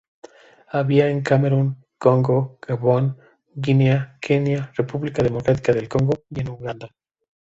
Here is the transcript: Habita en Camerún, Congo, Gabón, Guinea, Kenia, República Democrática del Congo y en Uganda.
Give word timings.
Habita 0.71 1.09
en 1.09 1.21
Camerún, 1.21 1.85
Congo, 1.99 2.57
Gabón, 2.67 3.19
Guinea, 3.53 4.17
Kenia, 4.19 4.71
República 4.73 5.21
Democrática 5.21 5.73
del 5.73 5.87
Congo 5.87 6.23
y 6.31 6.39
en 6.39 6.49
Uganda. 6.49 6.89